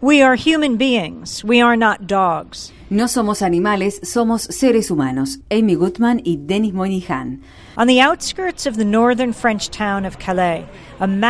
[0.00, 1.44] We are human beings.
[1.44, 2.72] We are not dogs.
[2.90, 5.38] No somos animales, somos seres humanos.
[5.50, 7.40] Amy Goodman y Denis Moynihan.
[7.74, 10.66] On the outskirts of the northern French town of Calais,
[11.00, 11.20] en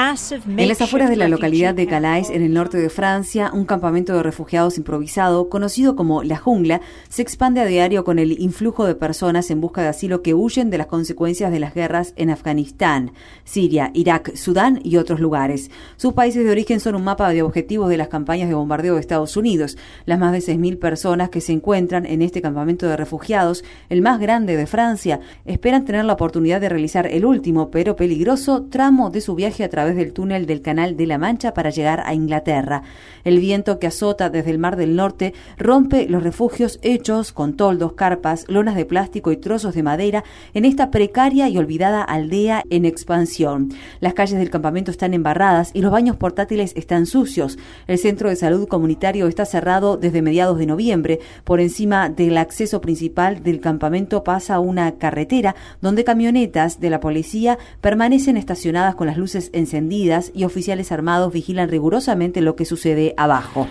[0.68, 4.22] las afueras de la localidad de Calais, en el norte de Francia, un campamento de
[4.22, 9.50] refugiados improvisado, conocido como La Jungla, se expande a diario con el influjo de personas
[9.50, 13.12] en busca de asilo que huyen de las consecuencias de las guerras en Afganistán,
[13.44, 15.70] Siria, Irak, Sudán y otros lugares.
[15.96, 19.00] Sus países de origen son un mapa de objetivos de las campañas de bombardeo de
[19.00, 19.78] Estados Unidos.
[20.04, 24.20] Las más de 6.000 personas que se encuentran en este campamento de refugiados, el más
[24.20, 29.20] grande de Francia, esperan tener la oportunidad de realizar el último pero peligroso tramo de
[29.20, 32.82] su viaje a través del túnel del Canal de la Mancha para llegar a Inglaterra.
[33.22, 37.92] El viento que azota desde el Mar del Norte rompe los refugios hechos con toldos,
[37.92, 42.86] carpas, lonas de plástico y trozos de madera en esta precaria y olvidada aldea en
[42.86, 43.68] expansión.
[44.00, 47.58] Las calles del campamento están embarradas y los baños portátiles están sucios.
[47.86, 51.20] El centro de salud comunitario está cerrado desde mediados de noviembre.
[51.44, 57.58] Por encima del acceso principal del campamento pasa una carretera donde camionetas de la policía
[57.80, 63.66] permanecen estacionadas con las luces encendidas y oficiales armados vigilan rigurosamente lo que sucede abajo.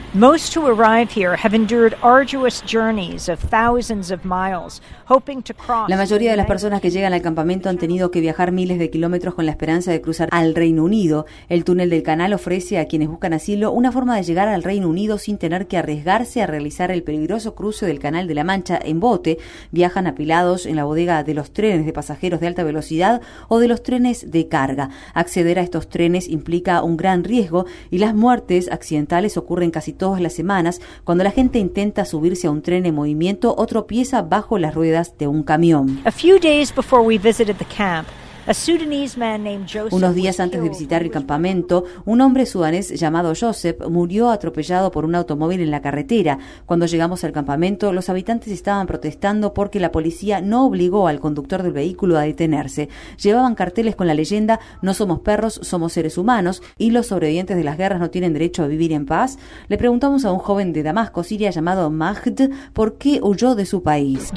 [5.87, 8.89] La mayoría de las personas que llegan al campamento han tenido que viajar miles de
[8.89, 11.25] kilómetros con la esperanza de cruzar al Reino Unido.
[11.47, 14.89] El túnel del canal ofrece a quienes buscan asilo una forma de llegar al Reino
[14.89, 18.77] Unido sin tener que arriesgarse a realizar el peligroso cruce del Canal de la Mancha
[18.83, 19.37] en bote.
[19.71, 23.69] Viajan apilados en la bodega de los trenes de pasajeros de alta velocidad o de
[23.69, 24.89] los trenes de carga.
[25.13, 30.19] Acceder a estos trenes implica un gran riesgo y las muertes accidentales ocurren casi todas
[30.19, 34.57] las semanas cuando la gente intenta subirse a un tren en movimiento o tropieza bajo
[34.57, 36.01] las ruedas de un camión.
[36.03, 38.07] A few days before we visited the camp,
[39.91, 45.05] unos días antes de visitar el campamento, un hombre sudanés llamado Joseph murió atropellado por
[45.05, 46.39] un automóvil en la carretera.
[46.65, 51.61] Cuando llegamos al campamento, los habitantes estaban protestando porque la policía no obligó al conductor
[51.61, 52.89] del vehículo a detenerse.
[53.21, 57.63] Llevaban carteles con la leyenda No somos perros, somos seres humanos y los sobrevivientes de
[57.63, 59.37] las guerras no tienen derecho a vivir en paz.
[59.67, 63.83] Le preguntamos a un joven de Damasco, Siria, llamado Mahd, por qué huyó de su
[63.83, 64.31] país.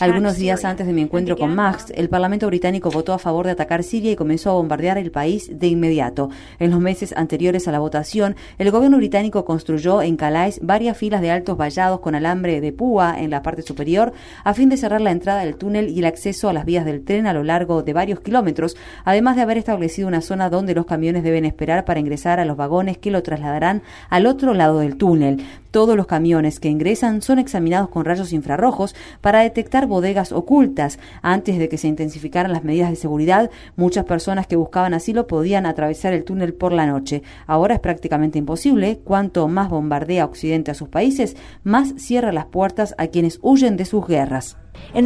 [0.00, 3.52] Algunos días antes de mi encuentro con Max, el Parlamento británico votó a favor de
[3.52, 6.30] atacar Siria y comenzó a bombardear el país de inmediato.
[6.58, 11.20] En los meses anteriores a la votación, el gobierno británico construyó en Calais varias filas
[11.20, 14.12] de altos vallados con alambre de púa en la parte superior
[14.44, 17.04] a fin de cerrar la entrada del túnel y el acceso a las vías del
[17.04, 20.86] tren a lo largo de varios kilómetros, además de haber establecido una zona donde los
[20.86, 24.96] camiones deben esperar para ingresar a los vagones que lo trasladarán al otro lado del
[24.96, 25.44] túnel.
[25.70, 31.00] Todos los camiones que ingresan son examinados con rayos infrarrojos para detectar bodegas ocultas.
[31.22, 35.66] Antes de que se intensificaran las medidas de seguridad, muchas personas que buscaban asilo podían
[35.66, 37.22] atravesar el túnel por la noche.
[37.48, 39.00] Ahora es prácticamente imposible.
[39.02, 43.84] Cuanto más bombardea Occidente a sus países, más cierra las puertas a quienes huyen de
[43.86, 44.56] sus guerras.
[44.94, 45.04] En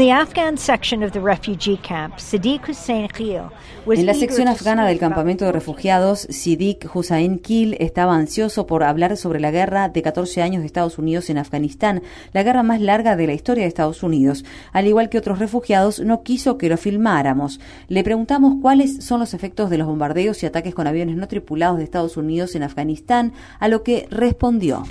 [4.06, 9.40] la sección afgana del campamento de refugiados, Siddiq Hussain Kil estaba ansioso por hablar sobre
[9.40, 13.26] la guerra de 14 años de Estados Unidos en Afganistán, la guerra más larga de
[13.26, 14.44] la historia de Estados Unidos.
[14.72, 17.58] Al igual que otros refugiados, no quiso que lo filmáramos.
[17.88, 21.78] Le preguntamos cuáles son los efectos de los bombardeos y ataques con aviones no tripulados
[21.78, 24.84] de Estados Unidos en Afganistán, a lo que respondió.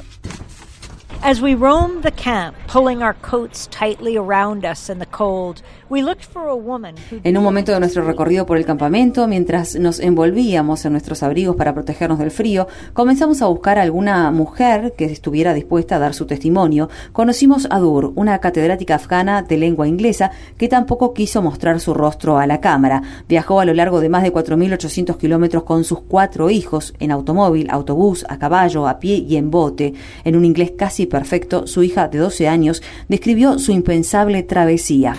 [1.22, 5.64] As we roamed the camp, pulling our coats tightly around us in the cold,
[7.24, 11.56] En un momento de nuestro recorrido por el campamento, mientras nos envolvíamos en nuestros abrigos
[11.56, 16.14] para protegernos del frío, comenzamos a buscar a alguna mujer que estuviera dispuesta a dar
[16.14, 16.90] su testimonio.
[17.12, 22.38] Conocimos a Dur, una catedrática afgana de lengua inglesa que tampoco quiso mostrar su rostro
[22.38, 23.02] a la cámara.
[23.28, 27.68] Viajó a lo largo de más de 4.800 kilómetros con sus cuatro hijos, en automóvil,
[27.72, 29.96] autobús, a caballo, a pie y en bote.
[30.24, 32.59] En un inglés casi perfecto, su hija de 12 años
[33.08, 35.16] describió su impensable travesía.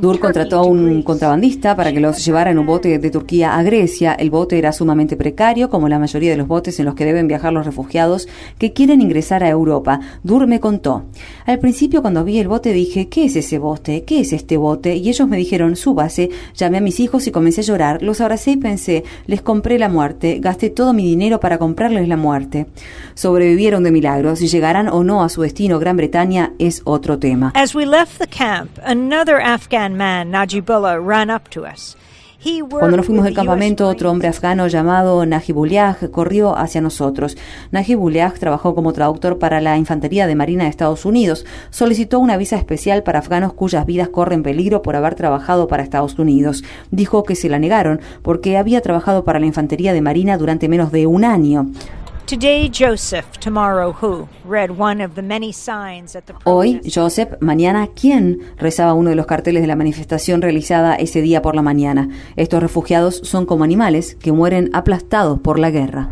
[0.00, 3.62] Dur contrató a un contrabandista para que los llevara en un bote de Turquía a
[3.62, 4.14] Grecia.
[4.14, 7.28] El bote era sumamente precario, como la mayoría de los botes en los que deben
[7.28, 8.28] viajar los refugiados
[8.58, 10.00] que quieren ingresar a Europa.
[10.22, 11.04] Dur me contó.
[11.46, 14.04] Al principio, cuando vi el bote, dije, ¿qué es ese bote?
[14.04, 14.96] ¿Qué es este bote?
[14.96, 16.30] Y ellos me dijeron, súbase.
[16.54, 18.02] Llamé a mis hijos y comencé a llorar.
[18.02, 20.38] Los abracé y pensé, les compré la muerte.
[20.40, 22.66] Gasté todo mi dinero para comprarles la muerte.
[23.14, 23.90] Sobrevivieron de
[24.36, 27.52] Si llegarán o no a su destino, Gran Bretaña, es otro tema.
[27.54, 31.96] As we left the camp, another Afghan man, Najibullah, ran up to us.
[32.70, 37.36] Cuando nos fuimos del campamento, otro hombre afgano llamado Najibullah corrió hacia nosotros.
[37.72, 41.44] Najibullah trabajó como traductor para la Infantería de Marina de Estados Unidos.
[41.70, 46.16] Solicitó una visa especial para afganos cuyas vidas corren peligro por haber trabajado para Estados
[46.16, 46.62] Unidos.
[46.92, 50.92] Dijo que se la negaron porque había trabajado para la Infantería de Marina durante menos
[50.92, 51.66] de un año.
[56.44, 58.40] Hoy, Joseph, mañana, ¿quién?
[58.58, 62.10] rezaba uno de los carteles de la manifestación realizada ese día por la mañana.
[62.36, 66.10] Estos refugiados son como animales que mueren aplastados por la guerra.